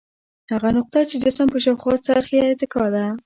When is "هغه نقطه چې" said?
0.51-1.15